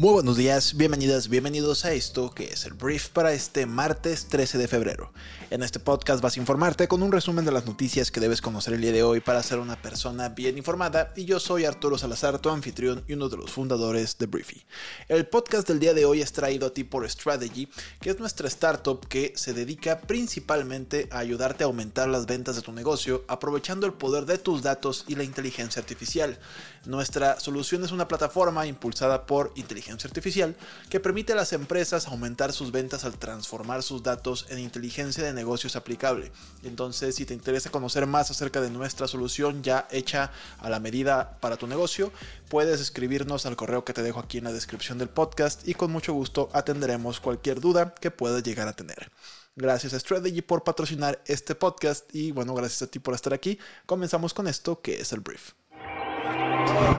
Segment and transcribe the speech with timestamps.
[0.00, 4.56] Muy buenos días, bienvenidas, bienvenidos a esto que es el brief para este martes 13
[4.56, 5.12] de febrero.
[5.50, 8.72] En este podcast vas a informarte con un resumen de las noticias que debes conocer
[8.72, 12.38] el día de hoy para ser una persona bien informada y yo soy Arturo Salazar,
[12.38, 14.64] tu anfitrión y uno de los fundadores de Briefy.
[15.06, 17.68] El podcast del día de hoy es traído a ti por Strategy,
[18.00, 22.62] que es nuestra startup que se dedica principalmente a ayudarte a aumentar las ventas de
[22.62, 26.38] tu negocio aprovechando el poder de tus datos y la inteligencia artificial.
[26.86, 30.56] Nuestra solución es una plataforma impulsada por inteligencia artificial
[30.88, 35.34] que permite a las empresas aumentar sus ventas al transformar sus datos en inteligencia de
[35.34, 36.32] negocios aplicable.
[36.62, 41.38] Entonces, si te interesa conocer más acerca de nuestra solución ya hecha a la medida
[41.40, 42.12] para tu negocio,
[42.48, 45.92] puedes escribirnos al correo que te dejo aquí en la descripción del podcast y con
[45.92, 49.10] mucho gusto atenderemos cualquier duda que puedas llegar a tener.
[49.54, 53.58] Gracias a Strategy por patrocinar este podcast y bueno, gracias a ti por estar aquí.
[53.84, 55.59] Comenzamos con esto que es el brief.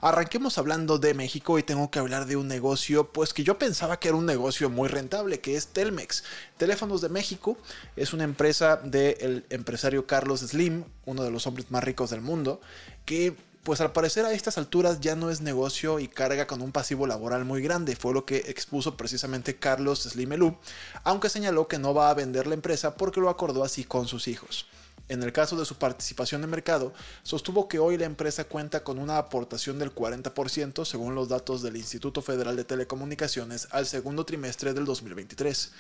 [0.04, 4.00] Arranquemos hablando de México y tengo que hablar de un negocio, pues que yo pensaba
[4.00, 6.24] que era un negocio muy rentable, que es Telmex.
[6.58, 7.58] Teléfonos de México
[7.96, 12.62] es una empresa del empresario Carlos Slim, uno de los hombres más ricos del mundo,
[13.06, 16.72] que pues al parecer a estas alturas ya no es negocio y carga con un
[16.72, 20.58] pasivo laboral muy grande, fue lo que expuso precisamente Carlos Slim Elú,
[21.04, 24.28] aunque señaló que no va a vender la empresa porque lo acordó así con sus
[24.28, 24.66] hijos.
[25.10, 28.98] En el caso de su participación de mercado, sostuvo que hoy la empresa cuenta con
[28.98, 34.74] una aportación del 40% según los datos del Instituto Federal de Telecomunicaciones al segundo trimestre
[34.74, 35.72] del 2023.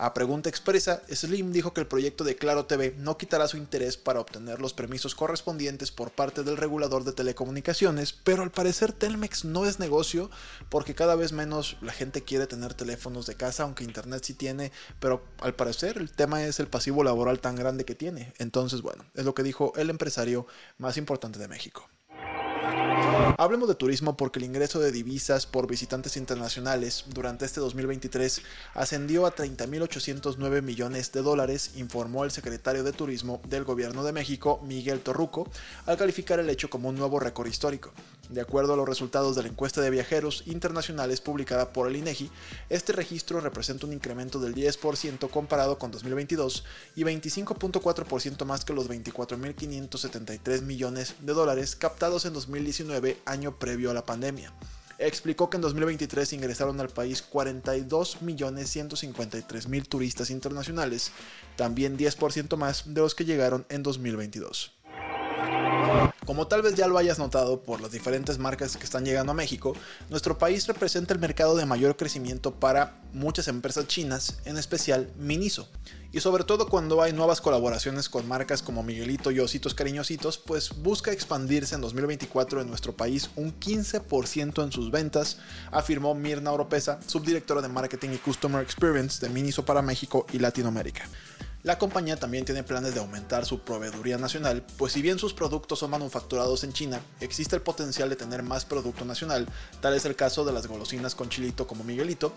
[0.00, 3.96] A pregunta expresa, Slim dijo que el proyecto de Claro TV no quitará su interés
[3.96, 9.44] para obtener los permisos correspondientes por parte del regulador de telecomunicaciones, pero al parecer Telmex
[9.44, 10.30] no es negocio
[10.68, 14.70] porque cada vez menos la gente quiere tener teléfonos de casa, aunque internet sí tiene,
[15.00, 18.32] pero al parecer el tema es el pasivo laboral tan grande que tiene.
[18.38, 20.46] Entonces, bueno, es lo que dijo el empresario
[20.78, 21.88] más importante de México.
[23.36, 28.42] Hablemos de turismo porque el ingreso de divisas por visitantes internacionales durante este 2023
[28.74, 34.60] ascendió a 30.809 millones de dólares, informó el secretario de Turismo del Gobierno de México,
[34.64, 35.48] Miguel Torruco,
[35.86, 37.92] al calificar el hecho como un nuevo récord histórico.
[38.28, 42.30] De acuerdo a los resultados de la encuesta de viajeros internacionales publicada por el INEGI,
[42.68, 48.90] este registro representa un incremento del 10% comparado con 2022 y 25.4% más que los
[48.90, 54.52] 24.573 millones de dólares captados en 2019, año previo a la pandemia.
[54.98, 61.12] Explicó que en 2023 ingresaron al país 42.153.000 turistas internacionales,
[61.56, 64.77] también 10% más de los que llegaron en 2022.
[66.28, 69.34] Como tal vez ya lo hayas notado por las diferentes marcas que están llegando a
[69.34, 69.72] México,
[70.10, 75.70] nuestro país representa el mercado de mayor crecimiento para muchas empresas chinas, en especial Miniso.
[76.12, 80.76] Y sobre todo cuando hay nuevas colaboraciones con marcas como Miguelito y Ositos Cariñositos, pues
[80.82, 85.38] busca expandirse en 2024 en nuestro país un 15% en sus ventas,
[85.72, 91.08] afirmó Mirna Oropesa, subdirectora de Marketing y Customer Experience de Miniso para México y Latinoamérica.
[91.68, 95.80] La compañía también tiene planes de aumentar su proveeduría nacional, pues si bien sus productos
[95.80, 99.46] son manufacturados en China, existe el potencial de tener más producto nacional,
[99.82, 102.32] tal es el caso de las golosinas con chilito como Miguelito.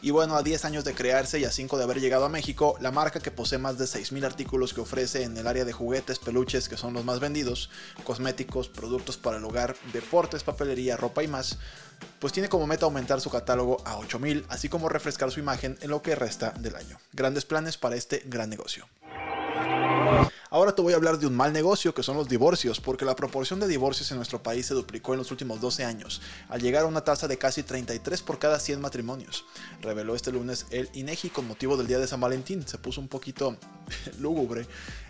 [0.00, 2.78] Y bueno, a 10 años de crearse y a 5 de haber llegado a México,
[2.80, 6.18] la marca que posee más de 6.000 artículos que ofrece en el área de juguetes,
[6.18, 7.68] peluches, que son los más vendidos,
[8.04, 11.58] cosméticos, productos para el hogar, deportes, papelería, ropa y más,
[12.18, 15.90] pues tiene como meta aumentar su catálogo a 8000, así como refrescar su imagen en
[15.90, 16.98] lo que resta del año.
[17.12, 18.86] Grandes planes para este gran negocio.
[20.52, 23.14] Ahora te voy a hablar de un mal negocio que son los divorcios, porque la
[23.14, 26.82] proporción de divorcios en nuestro país se duplicó en los últimos 12 años, al llegar
[26.82, 29.44] a una tasa de casi 33 por cada 100 matrimonios.
[29.80, 32.66] Reveló este lunes el INEGI con motivo del Día de San Valentín.
[32.66, 33.56] Se puso un poquito
[34.18, 34.66] lúgubre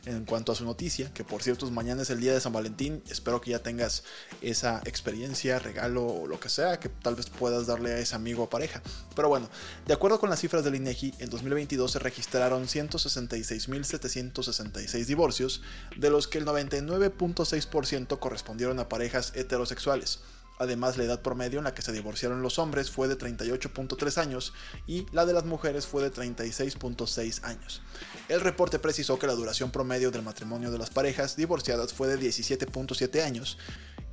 [0.06, 3.02] en cuanto a su noticia, que por cierto mañana es el Día de San Valentín.
[3.10, 4.04] Espero que ya tengas
[4.40, 8.44] esa experiencia, regalo o lo que sea que tal vez puedas darle a ese amigo
[8.44, 8.80] o pareja.
[9.14, 9.50] Pero bueno,
[9.86, 15.60] de acuerdo con las cifras del INEGI, en 2022 se registraron 166.766 divorcios
[15.96, 20.20] de los que el 99.6% correspondieron a parejas heterosexuales.
[20.60, 24.52] Además, la edad promedio en la que se divorciaron los hombres fue de 38.3 años
[24.86, 27.80] y la de las mujeres fue de 36.6 años.
[28.28, 32.20] El reporte precisó que la duración promedio del matrimonio de las parejas divorciadas fue de
[32.20, 33.56] 17.7 años.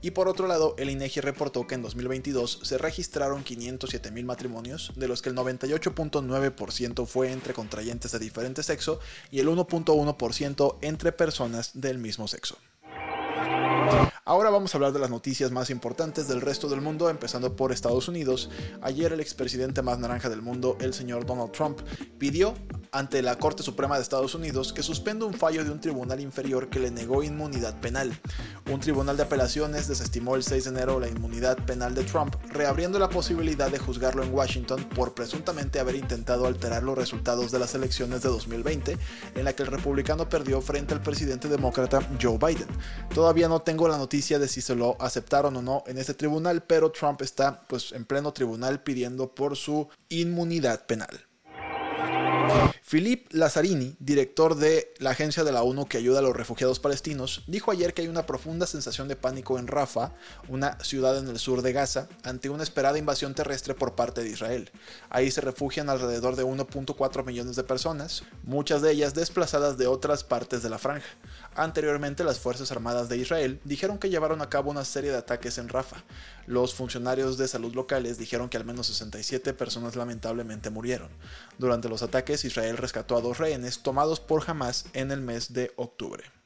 [0.02, 5.10] Y por otro lado, el INEGI reportó que en 2022 se registraron 507.000 matrimonios, de
[5.10, 9.02] los que el 98.9% fue entre contrayentes de diferente sexo
[9.32, 12.58] y el 1.1% entre personas del mismo sexo.
[14.28, 17.72] Ahora vamos a hablar de las noticias más importantes del resto del mundo, empezando por
[17.72, 18.50] Estados Unidos.
[18.82, 21.80] Ayer el expresidente más naranja del mundo, el señor Donald Trump,
[22.18, 22.54] pidió
[22.98, 26.70] ante la Corte Suprema de Estados Unidos que suspenda un fallo de un tribunal inferior
[26.70, 28.12] que le negó inmunidad penal.
[28.72, 32.98] Un tribunal de apelaciones desestimó el 6 de enero la inmunidad penal de Trump, reabriendo
[32.98, 37.76] la posibilidad de juzgarlo en Washington por presuntamente haber intentado alterar los resultados de las
[37.76, 38.98] elecciones de 2020,
[39.36, 42.68] en la que el republicano perdió frente al presidente demócrata Joe Biden.
[43.14, 46.64] Todavía no tengo la noticia de si se lo aceptaron o no en este tribunal,
[46.64, 51.27] pero Trump está pues en pleno tribunal pidiendo por su inmunidad penal.
[52.90, 57.44] Philippe Lazzarini, director de la agencia de la ONU que ayuda a los refugiados palestinos,
[57.46, 60.14] dijo ayer que hay una profunda sensación de pánico en Rafah,
[60.48, 64.30] una ciudad en el sur de Gaza, ante una esperada invasión terrestre por parte de
[64.30, 64.72] Israel.
[65.10, 70.24] Ahí se refugian alrededor de 1.4 millones de personas, muchas de ellas desplazadas de otras
[70.24, 71.10] partes de la franja.
[71.56, 75.58] Anteriormente, las Fuerzas Armadas de Israel dijeron que llevaron a cabo una serie de ataques
[75.58, 76.06] en Rafah.
[76.46, 81.10] Los funcionarios de salud locales dijeron que al menos 67 personas lamentablemente murieron.
[81.58, 85.74] Durante los ataques, Israel rescató a dos rehenes tomados por Hamas en el mes de
[85.76, 86.37] octubre.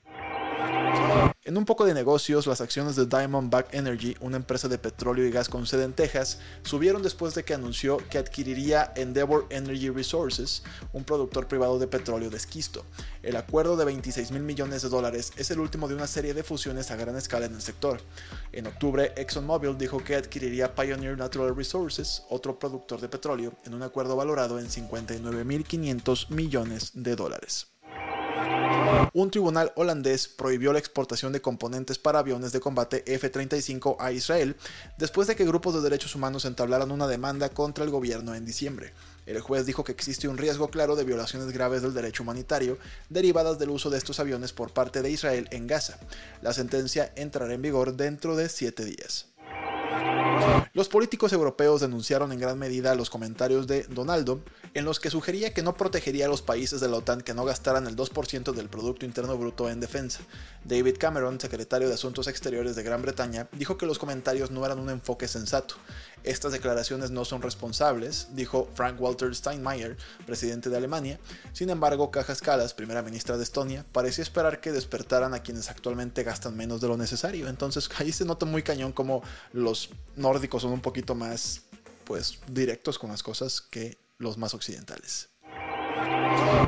[1.44, 5.32] En un poco de negocios, las acciones de Diamondback Energy, una empresa de petróleo y
[5.32, 10.62] gas con sede en Texas, subieron después de que anunció que adquiriría Endeavor Energy Resources,
[10.94, 12.86] un productor privado de petróleo de esquisto.
[13.24, 16.44] El acuerdo de 26 mil millones de dólares es el último de una serie de
[16.44, 18.00] fusiones a gran escala en el sector.
[18.52, 23.82] En octubre, ExxonMobil dijo que adquiriría Pioneer Natural Resources, otro productor de petróleo, en un
[23.82, 27.66] acuerdo valorado en 59.500 millones de dólares.
[29.14, 34.56] Un tribunal holandés prohibió la exportación de componentes para aviones de combate F-35 a Israel
[34.98, 38.94] después de que grupos de derechos humanos entablaran una demanda contra el gobierno en diciembre.
[39.26, 42.78] El juez dijo que existe un riesgo claro de violaciones graves del derecho humanitario
[43.10, 46.00] derivadas del uso de estos aviones por parte de Israel en Gaza.
[46.42, 49.31] La sentencia entrará en vigor dentro de siete días.
[50.74, 54.42] Los políticos europeos denunciaron en gran medida los comentarios de Donaldo,
[54.74, 57.44] en los que sugería que no protegería a los países de la OTAN que no
[57.44, 60.22] gastaran el 2% del Producto Interno Bruto en defensa.
[60.64, 64.80] David Cameron, secretario de Asuntos Exteriores de Gran Bretaña, dijo que los comentarios no eran
[64.80, 65.76] un enfoque sensato.
[66.24, 71.20] Estas declaraciones no son responsables, dijo Frank Walter Steinmeier, presidente de Alemania.
[71.54, 76.24] Sin embargo, Cajas Kallas, primera ministra de Estonia, parecía esperar que despertaran a quienes actualmente
[76.24, 77.48] gastan menos de lo necesario.
[77.48, 81.62] Entonces ahí se nota muy cañón como los nórdicos son un poquito más
[82.04, 85.31] pues directos con las cosas que los más occidentales.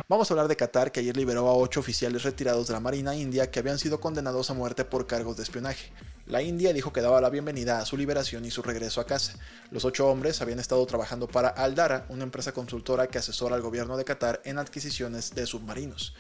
[0.09, 3.15] Vamos a hablar de Qatar, que ayer liberó a ocho oficiales retirados de la Marina
[3.15, 5.91] India que habían sido condenados a muerte por cargos de espionaje.
[6.25, 9.33] La India dijo que daba la bienvenida a su liberación y su regreso a casa.
[9.71, 13.97] Los ocho hombres habían estado trabajando para Aldara, una empresa consultora que asesora al gobierno
[13.97, 16.15] de Qatar en adquisiciones de submarinos.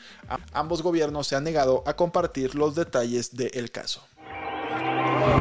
[0.51, 4.01] ambos gobiernos se han negado a compartir los detalles del caso.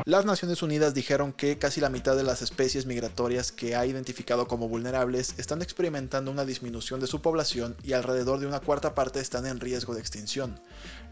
[0.05, 4.49] Las Naciones Unidas dijeron que casi la mitad de las especies migratorias que ha identificado
[4.49, 9.21] como vulnerables están experimentando una disminución de su población y alrededor de una cuarta parte
[9.21, 10.61] están en riesgo de extinción.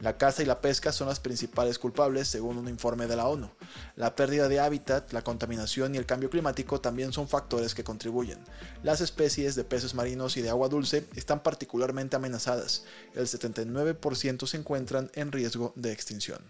[0.00, 3.50] La caza y la pesca son las principales culpables según un informe de la ONU.
[3.94, 8.38] La pérdida de hábitat, la contaminación y el cambio climático también son factores que contribuyen.
[8.82, 12.84] Las especies de peces marinos y de agua dulce están particularmente amenazadas.
[13.14, 16.40] El 79% se encuentran en riesgo de extinción.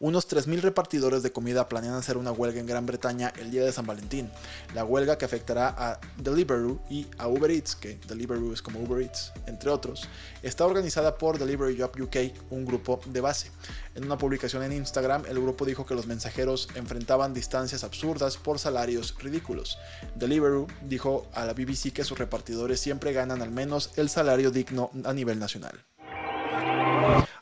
[0.00, 3.70] Unos 3.000 repartidores de comida planean hacer una huelga en Gran Bretaña el día de
[3.70, 4.30] San Valentín.
[4.74, 9.00] La huelga que afectará a Deliveroo y a Uber Eats, que Deliveroo es como Uber
[9.00, 10.08] Eats, entre otros,
[10.42, 12.16] está organizada por Delivery Job UK,
[12.50, 13.52] un grupo de base.
[13.94, 18.58] En una publicación en Instagram, el grupo dijo que los mensajeros enfrentaban distancias absurdas por
[18.58, 19.78] salarios ridículos.
[20.16, 24.90] Deliveroo dijo a la BBC que sus repartidores siempre ganan al menos el salario digno
[25.04, 25.84] a nivel nacional.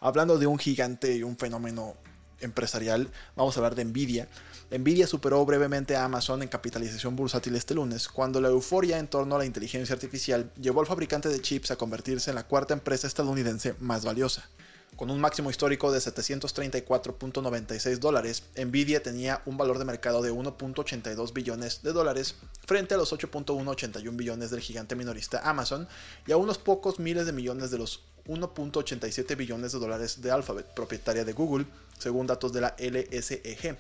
[0.01, 1.95] Hablando de un gigante y un fenómeno
[2.41, 4.29] empresarial, vamos a hablar de Nvidia.
[4.71, 9.35] Nvidia superó brevemente a Amazon en capitalización bursátil este lunes, cuando la euforia en torno
[9.35, 13.07] a la inteligencia artificial llevó al fabricante de chips a convertirse en la cuarta empresa
[13.07, 14.49] estadounidense más valiosa.
[14.97, 21.33] Con un máximo histórico de 734.96 dólares, Nvidia tenía un valor de mercado de 1.82
[21.33, 22.35] billones de dólares
[22.67, 25.89] frente a los 8.181 billones del gigante minorista Amazon
[26.27, 30.67] y a unos pocos miles de millones de los 1.87 billones de dólares de Alphabet,
[30.75, 31.67] propietaria de Google,
[31.99, 33.79] según datos de la LSEG.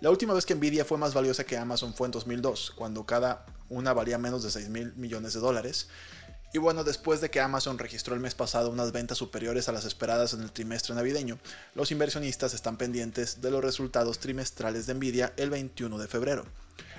[0.00, 3.46] La última vez que Nvidia fue más valiosa que Amazon fue en 2002, cuando cada
[3.70, 5.88] una valía menos de 6 mil millones de dólares.
[6.54, 9.84] Y bueno, después de que Amazon registró el mes pasado unas ventas superiores a las
[9.84, 11.36] esperadas en el trimestre navideño,
[11.74, 16.44] los inversionistas están pendientes de los resultados trimestrales de Nvidia el 21 de febrero,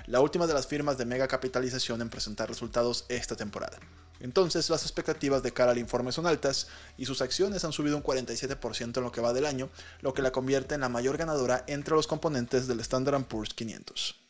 [0.08, 3.78] la última de las firmas de mega capitalización en presentar resultados esta temporada.
[4.20, 6.66] Entonces las expectativas de cara al informe son altas
[6.98, 9.70] y sus acciones han subido un 47% en lo que va del año,
[10.02, 14.25] lo que la convierte en la mayor ganadora entre los componentes del Standard Poor's 500.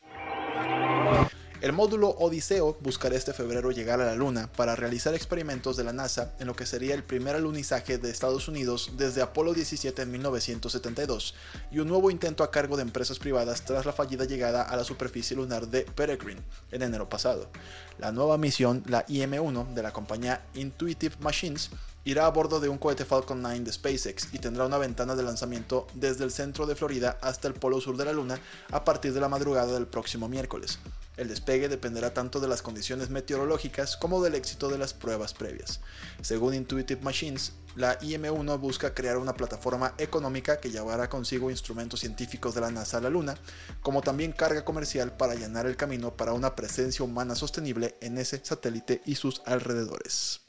[1.59, 5.91] El módulo Odiseo buscará este febrero llegar a la Luna para realizar experimentos de la
[5.91, 10.11] NASA en lo que sería el primer alunizaje de Estados Unidos desde Apolo 17 en
[10.11, 11.33] 1972
[11.71, 14.83] y un nuevo intento a cargo de empresas privadas tras la fallida llegada a la
[14.83, 17.49] superficie lunar de Peregrine en enero pasado.
[17.97, 21.71] La nueva misión, la IM-1 de la compañía Intuitive Machines,
[22.07, 25.23] irá a bordo de un cohete Falcon 9 de SpaceX y tendrá una ventana de
[25.23, 28.39] lanzamiento desde el centro de Florida hasta el polo sur de la Luna
[28.71, 30.79] a partir de la madrugada del próximo miércoles.
[31.17, 35.81] El despegue dependerá tanto de las condiciones meteorológicas como del éxito de las pruebas previas.
[36.21, 42.55] Según Intuitive Machines, la IM-1 busca crear una plataforma económica que llevará consigo instrumentos científicos
[42.55, 43.35] de la NASA a la Luna,
[43.81, 48.39] como también carga comercial para allanar el camino para una presencia humana sostenible en ese
[48.45, 50.46] satélite y sus alrededores.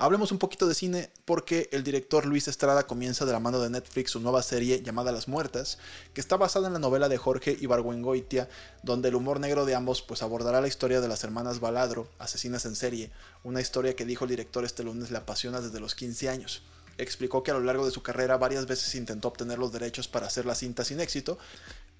[0.00, 3.70] Hablemos un poquito de cine porque el director Luis Estrada comienza de la mano de
[3.70, 5.78] Netflix su nueva serie llamada Las Muertas,
[6.12, 8.48] que está basada en la novela de Jorge Ibargüengoitia,
[8.82, 12.66] donde el humor negro de ambos pues abordará la historia de las hermanas Baladro, asesinas
[12.66, 13.10] en serie,
[13.44, 16.62] una historia que dijo el director este lunes le apasiona desde los 15 años
[16.98, 20.26] explicó que a lo largo de su carrera varias veces intentó obtener los derechos para
[20.26, 21.38] hacer la cinta sin éxito,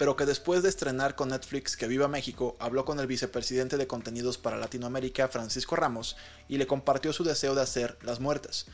[0.05, 3.87] pero que después de estrenar con Netflix Que Viva México, habló con el vicepresidente de
[3.87, 8.67] contenidos para Latinoamérica, Francisco Ramos, y le compartió su deseo de hacer Las Muertas.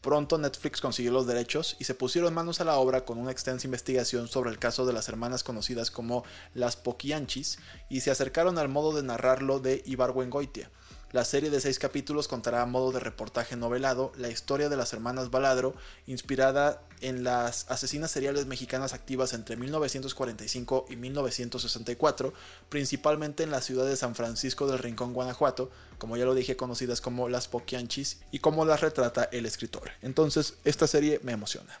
[0.00, 3.68] Pronto Netflix consiguió los derechos y se pusieron manos a la obra con una extensa
[3.68, 8.68] investigación sobre el caso de las hermanas conocidas como las Poquianchis y se acercaron al
[8.68, 10.68] modo de narrarlo de Ibargüengoitia
[11.12, 14.92] la serie de seis capítulos contará a modo de reportaje novelado la historia de las
[14.92, 15.74] hermanas Baladro,
[16.06, 22.32] inspirada en las asesinas seriales mexicanas activas entre 1945 y 1964,
[22.68, 27.00] principalmente en la ciudad de San Francisco del Rincón, Guanajuato, como ya lo dije, conocidas
[27.00, 29.90] como las Poquianchis, y cómo las retrata el escritor.
[30.00, 31.80] Entonces, esta serie me emociona.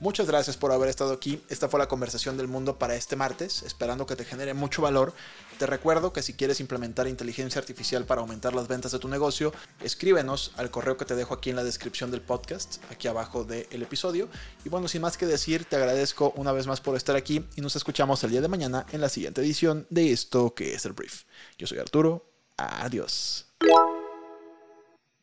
[0.00, 1.42] Muchas gracias por haber estado aquí.
[1.48, 5.12] Esta fue la conversación del mundo para este martes, esperando que te genere mucho valor.
[5.58, 9.52] Te recuerdo que si quieres implementar inteligencia artificial para aumentar las ventas de tu negocio,
[9.82, 13.82] escríbenos al correo que te dejo aquí en la descripción del podcast, aquí abajo del
[13.82, 14.28] episodio.
[14.64, 17.60] Y bueno, sin más que decir, te agradezco una vez más por estar aquí y
[17.60, 20.92] nos escuchamos el día de mañana en la siguiente edición de esto que es el
[20.92, 21.24] brief.
[21.58, 22.24] Yo soy Arturo.
[22.56, 23.46] Adiós.